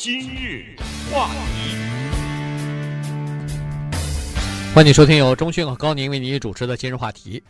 [0.00, 0.64] 今日
[1.10, 1.74] 话题，
[4.72, 7.42] 欢迎收听由中讯和高宁为您主持的今日话题。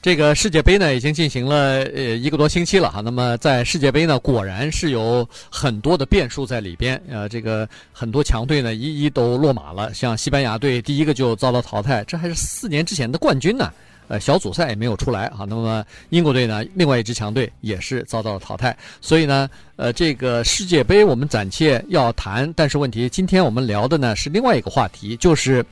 [0.00, 3.00] 这个世界杯呢，已经进行了呃一个多星期了哈。
[3.00, 7.02] 那么在世界杯呢，果然是有很多的变数在里边。
[7.10, 9.92] 呃，这个很多强队呢，一一都落马了。
[9.92, 13.72] 像西班牙队第一个就遭到淘汰，这还是四年之前的冠军呢。
[14.08, 15.46] 呃，小组赛也没有出来啊。
[15.48, 18.76] 那么英国队呢，另外一支强队也是遭到了淘汰。
[19.00, 25.64] 所以呢，呃，这个世界杯我们暂且要谈，但是问题，今天我们聊的呢是另外一个话题，就是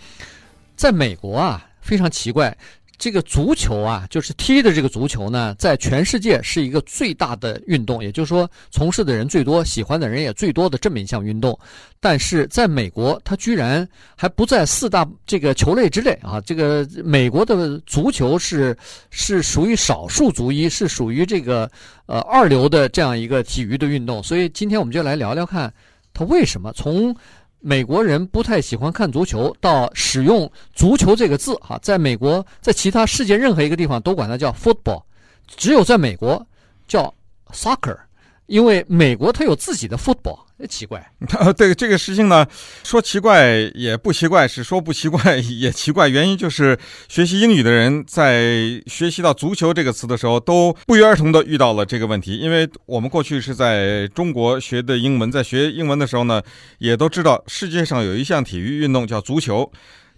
[0.77, 2.57] 在美国啊，非常奇怪。
[2.99, 11.59] 这个足球啊，就是踢的这个足球呢，在全世界是一个最大的运动，也就是说，从事的人最多，喜欢的人也最多的这么一项运动。
[12.01, 13.87] 但是在美国，它居然
[14.17, 16.41] 还不在四大这个球类之内啊！
[16.41, 18.77] 这个美国的足球是
[19.11, 21.71] 是属于少数族裔，是属于这个
[22.07, 24.23] 呃二流的这样一个体育的运动。
[24.23, 25.73] 所以今天我们就来聊聊看，
[26.13, 27.15] 它为什么从。
[27.61, 35.03] 美国人不太喜欢看足球，到使用“足球”这个字，哈，在美国，在其他世界任何一个地方都管它叫 football，
[35.47, 36.47] 只有在美国
[36.87, 37.13] 叫
[37.53, 37.99] soccer，
[38.47, 40.39] 因为美国它有自己的 football。
[40.65, 41.13] 奇怪，
[41.59, 42.47] 对这个事情呢，
[42.85, 46.09] 说奇怪也不奇怪，是说不奇怪 也奇怪。
[46.09, 52.39] 原因就是学习英语的人在学习到“足球”这个词的时候，都不约而同的遇到了这个问题。
[52.39, 56.41] 因为我们过去是在中国学的英文，在学英文的时候呢，
[56.79, 59.71] 也都知道世界上有一项体育运动叫足球。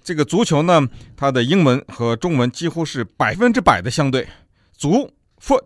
[0.05, 4.29] 这个足球呢，它的英文和中文几乎是百分之百的相对，
[4.77, 5.11] 足
[5.43, 5.65] （foot），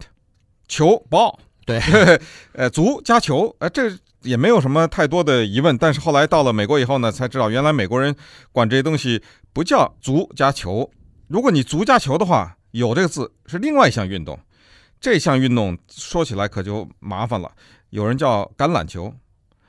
[0.67, 1.39] 球 （ball）。
[1.67, 1.79] 对，
[2.55, 3.93] 呃，足加球，呃，这。
[4.23, 8.15] 也没有什么太多的疑问，但是后来到了美国以后呢，才知道原来美国人
[8.53, 10.91] 管这些东西不叫足加球。
[11.29, 14.39] 如果你足加球的话，有这个字是另外一项运动。
[15.01, 17.51] 这项运动说起来可就麻烦了，
[17.91, 19.13] 有人叫橄榄球，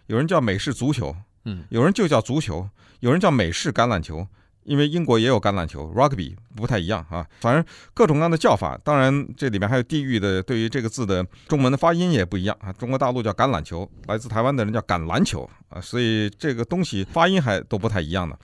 [0.06, 1.16] 有人叫美式足球，
[1.46, 4.28] 嗯，有人就叫足球，有人叫美式橄榄球。
[4.66, 8.80] 因为英国也有橄榄球，rugby 不太一样啊，反正各种各样的叫法。
[8.84, 12.72] 当然，这里面还有地域的，对于这个字的中文的发音也不一样啊。
[12.74, 18.36] 中国大陆叫橄榄球，来自台湾的人叫橄榄球啊，所以这个东西发音还都不太一样呢。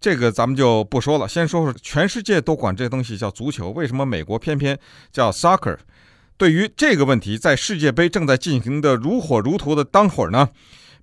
[0.00, 4.78] 这个咱们就不说了，先说说全世界都管这东西叫足球，为什么美国偏偏
[5.12, 5.78] 叫 soccer？
[6.36, 10.48] 对于这个问题，在世界杯正在进行的如火如荼的当会儿呢？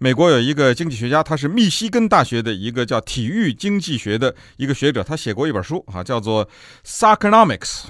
[0.02, 6.46] 美国有一个经济学家，他是密西根大学的一个叫体育经济学的一个学者，他写过一本书啊，叫做
[6.86, 7.84] 《Soccernomics》，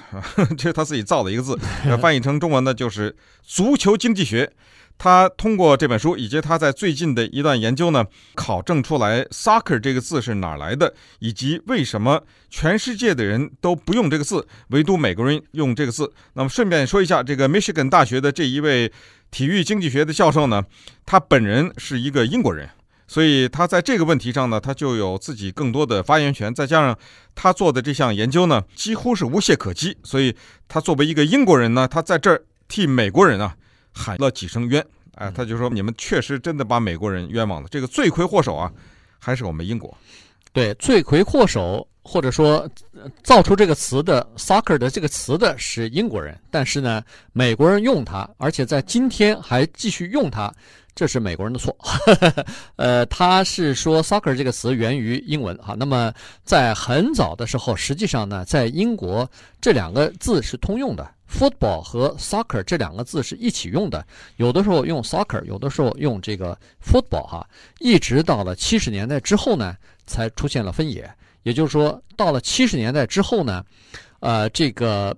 [0.56, 1.56] 这是他自己造的一个字，
[2.02, 4.52] 翻译成中文呢就是足球经济学。
[4.98, 8.04] 他通过这本书以及他在最近的一段研究呢，
[8.34, 16.12] 考证出来 “soccer” 这个字是哪儿来的，以及为什么全世界的人都不用这个字，唯独美国人用这个字。
[16.34, 18.92] 那么顺便说一下，这个密西根大学的这一位。
[19.30, 20.64] 体育经济学的教授呢，
[21.06, 22.68] 他本人是一个英国人，
[23.06, 26.54] 所以他在这个问题上呢，他就有自己更多的发言权。
[26.54, 26.98] 再加上
[27.34, 30.34] 他做的这项研究呢，几乎是无懈可击，所以
[30.68, 33.56] 他作为一个英国人呢，他在这儿替美国人啊
[33.92, 34.84] 喊了几声冤。
[35.16, 38.72] 哎，他就说你们确实真的把美国人冤枉了，这个罪魁祸首啊，
[39.18, 39.96] 还是我们英国。
[40.52, 41.86] 对，罪魁祸首。
[42.02, 42.68] 或者说，
[43.22, 50.50] 造出这个词的 “soccer” 的这个词的是英国人，但是呢，美国人用它，而且在今天还继续用它，
[50.94, 51.76] 这是美国人的错。
[52.76, 55.76] 呃，他是说 “soccer” 这个词源于英文哈。
[55.78, 56.12] 那么
[56.42, 64.04] 在很早的时候，实际上呢，在英国这两个字是通用的，“football” 和 “soccer” 这两个字是一起用的，
[64.36, 67.46] 有的时候用 “soccer”，有的时候用这个 “football” 哈。
[67.78, 69.76] 一直到了七十年代之后呢，
[70.10, 71.08] 才出现了分野。
[71.44, 73.64] 也就是说，到了七十年代之后呢，
[74.18, 75.16] 呃，这个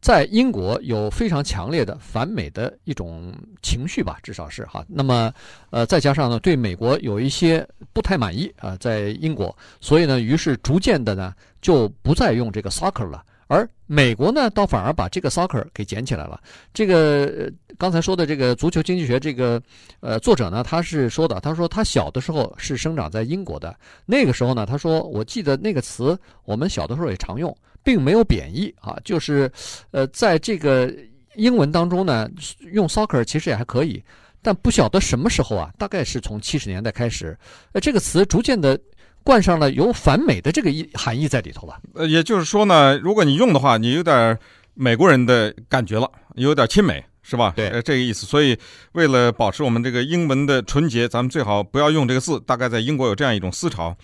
[0.00, 3.32] 在英国有非常强烈的反美的一种
[3.62, 4.84] 情绪吧，至少是哈。
[4.88, 5.32] 那么，
[5.70, 11.32] 呃，再加上呢，对美国有一些不太满意啊，在英国，所以呢，于是逐渐的呢，
[11.62, 13.24] 就不再用这个 soccer 了。
[13.52, 16.40] 而美国呢，倒反而把这个 soccer 给捡起来了。
[16.72, 19.62] 这个刚才说的这个足球经济学这个
[20.00, 23.76] 呃作者呢，他是说的，他说他小的时候是生长在英国的，
[24.06, 29.52] 那个时候呢，他说我记得那个词我们小的时候也常用，并没有贬义啊，就是
[29.90, 30.90] 呃在这个
[31.34, 32.30] 英文当中呢，
[32.72, 34.02] 用 soccer 其实也还可以，
[34.40, 37.36] 但不晓得什么时候啊，大概是从七十年代开始，
[37.72, 38.80] 呃这个词逐渐的。
[39.24, 41.78] 冠上了有反美的这个意含义在里头了。
[41.94, 44.38] 呃，也就是说呢，如果你用的话，你有点
[44.74, 47.52] 美国人的感觉了，有点亲美，是吧？
[47.54, 48.26] 对，呃，这个意思。
[48.26, 48.58] 所以，
[48.92, 52.40] 为了保持我们这个英文的纯洁，咱们最好不要用这个字。
[52.40, 53.96] 大概在英国有这样一种思潮。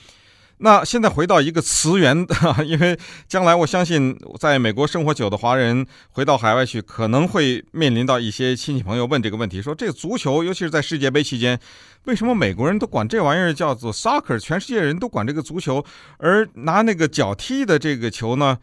[0.61, 2.27] 那现在回到一个词源，
[2.67, 11.59] 因为将来我相信在美国生活久的华人回到海外去，可能会面临到一些亲戚朋友问这个问题：说这个足球，尤其是在世界杯期间，
[12.05, 15.85] 为什么美国人都管这玩意儿叫做 soccer，全世界人都管这个足球，
[16.19, 18.59] 而拿那个脚踢的这个球呢，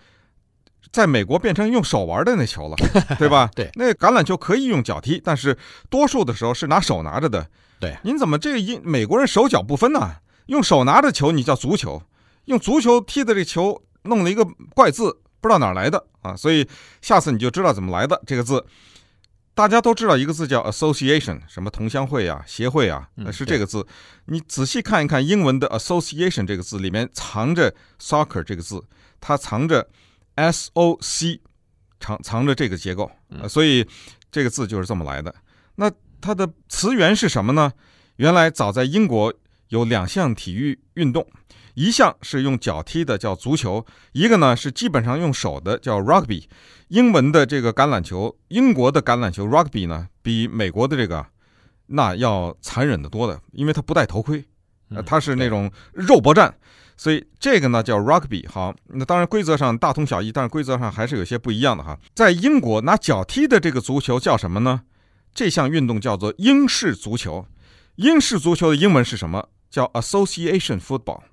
[0.92, 2.76] 在美国变成用手玩的那球了，
[3.18, 3.50] 对吧？
[3.56, 5.58] 对，那橄榄球可以用脚踢，但是
[5.90, 7.48] 多数的时候是拿手拿着的。
[7.80, 10.16] 对，您怎么这个英美国人手脚不分呢？
[10.48, 12.02] 用手拿着球，你叫足球；
[12.46, 15.12] 用足球踢的这球，弄了一个怪字，
[15.42, 16.36] 不知道哪儿来的啊！
[16.36, 16.68] 所以
[17.02, 18.66] 下次你就知道怎么来的这个字。
[19.54, 23.88] 大家都知道一个字叫 association，什么同乡会啊、协会啊，是这个字。
[24.26, 28.84] 你仔细看一看英文的 association 这个字里面藏着 soccer 这个字，
[29.22, 29.90] 它藏着
[30.36, 31.40] s o c，
[32.00, 33.10] 藏藏着这个结构，
[33.48, 33.88] 所以
[34.30, 35.34] 这个字就是这么来的。
[35.76, 35.90] 那
[36.20, 37.72] 它的词源是什么呢？
[38.18, 39.34] 原来早在英国。
[39.70, 41.28] 有两项体育运动，
[41.74, 46.44] 一项是用脚踢的，叫足球；一个呢是基本上用手的，叫 rugby。
[46.90, 51.26] 英文的这个橄榄球，英国的橄榄球 rugby 呢，比美国的这个
[51.88, 54.46] 那要残忍的多的，因为它不戴头盔，
[54.90, 56.56] 呃，它是那种肉搏战，
[56.96, 58.48] 所以这个呢叫 rugby。
[58.48, 62.00] 好，那当然规则上大同小异，但是规则上还是有些不一样的哈。
[62.14, 64.84] 在英国拿脚踢的这个足球叫什么呢？
[65.34, 67.46] 这项运动叫做英式足球。
[67.96, 69.50] 英式足球的英文是什么？
[69.75, 71.24] 叫 Association Football，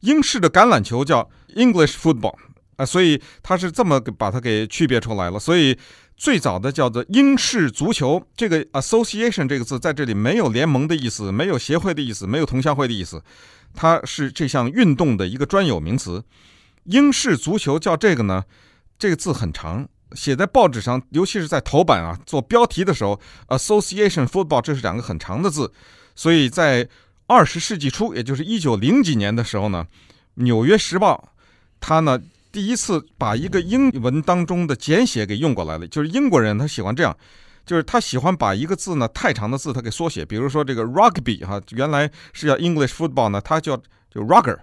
[0.00, 2.34] 英式的橄榄球叫 English Football
[2.74, 5.38] 啊，所以它是这么把它给区别出来了。
[5.38, 5.78] 所以
[6.16, 13.22] 最早的叫做英式足球，这个 Association 这个字在这里没有联盟的意思，没有协会的意思，没有同乡会的意思，
[13.76, 16.24] 它是这项运动的一个专有名词。
[16.86, 18.42] 英式足球叫这个呢，
[18.98, 25.72] 这个字很长，写在报纸上，尤其是在头版啊做标题的时候，Association Football 这是两个很长的字，
[26.16, 26.88] 所以在
[27.32, 29.86] 二十世纪初，也就是一九零几年的时候呢，
[30.34, 31.32] 《纽约时报》
[31.80, 32.20] 他呢
[32.52, 35.88] 第一次把一个英文当中的简写给用过来了。
[35.88, 37.16] 就是英国人他喜欢这样，
[37.64, 40.26] 就是他喜欢把一个字呢太长的字他给缩写。
[40.26, 43.78] 比如说这个 rugby 哈，原来是叫 English football 呢，他叫
[44.10, 44.58] 就 rugger，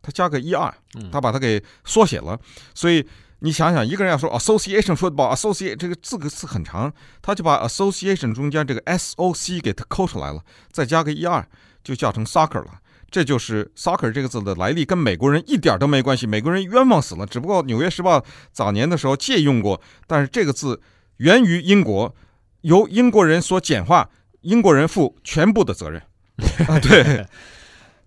[0.00, 0.72] 他加个 er，
[1.10, 2.38] 他把它给缩写了。
[2.72, 3.04] 所以
[3.40, 10.40] 你想想，一个人要说 association football，associate 这个字个字很长，他就把 association 中间这个 soc 给它抠出来了，
[10.70, 11.44] 再加个 er。
[11.82, 12.80] 就叫成 soccer 了，
[13.10, 16.26] 这就是 soccer 这个字的来历，跟美国人一点都没关系。
[16.26, 18.18] 美国人冤枉死了，只不过《纽约时报》
[18.52, 20.80] 早年的时候借用过，但是这个字
[21.18, 22.14] 源于英国，
[22.62, 24.08] 由英国人所简化，
[24.42, 26.02] 英国人负全部的责任。
[26.66, 27.26] 啊，对。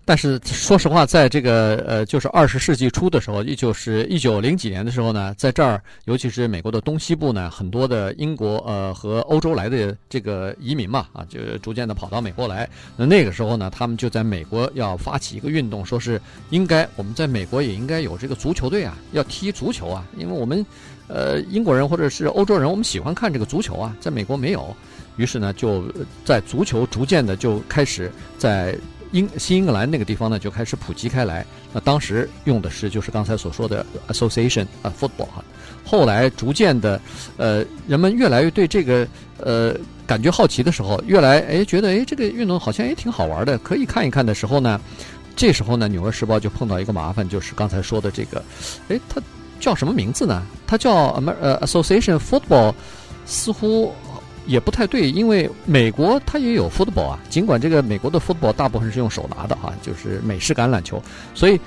[0.07, 12.69] 但是说实话，在这个呃，就是二十世纪初的时候，也就是一九零几年的时候呢，在这儿，尤其是美国的东西部呢，很多的英国呃和欧洲来的这个移民嘛，啊，就逐渐的跑到美国来。
[12.95, 16.21] 那那个时候呢，他们就在美国要发起一个运动，说是
[16.51, 20.63] 应该我们在美国也应该有这个足球队啊，要踢足球啊，因为我们
[21.07, 24.75] 呃英国人或者是欧洲人，我们喜欢看这个足球啊，在美国没有。
[25.17, 25.83] 于是呢，就
[26.23, 28.77] 在足球逐渐的就开始在。
[29.11, 31.45] 英新英格兰那个地方呢，就开始普及开来。
[31.71, 35.43] 那当时用的是就是刚才所说的 association 啊 football 哈。
[35.85, 36.99] 后来逐渐的，
[37.37, 39.07] 呃，人们越来越对这个
[39.37, 39.75] 呃
[40.07, 44.81] 感觉好奇的时候，越来哎觉得哎这个运动好像也挺好玩的，可以看一看的时候呢，
[45.35, 48.43] 这时候呢，《纽约时报》就碰到一个麻烦，就是刚才说的这个，
[48.89, 49.21] 哎，它
[49.59, 50.43] 叫什么名字呢？
[50.65, 51.09] 它叫
[51.39, 52.73] 呃 association football，
[53.25, 53.93] 似乎。
[54.45, 61.01] 也不太对，因为美国它也有 football 啊，尽管这个美国的 football 大部分是用手拿的哈，就是美式橄榄球，
[61.33, 61.59] 所以，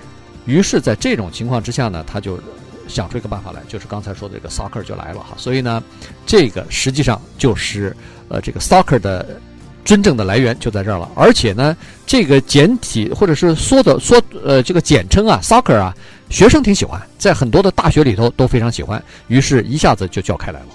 [0.47, 2.39] 于是在这种情况之下呢，他就
[2.87, 5.83] 想出一个办法来，就是刚才说的这个 soccer 就来了哈，所以呢，
[6.25, 7.95] 这个实际上就是
[8.29, 9.41] 呃这个 soccer 的
[9.85, 15.95] 真正的来源就在这儿了，而且呢，这个简体或者是缩的缩呃这个简称啊 soccer 啊，
[16.31, 20.67] 学生挺喜欢，在很多的大学里头都非常喜欢，于是一下子就叫开来了。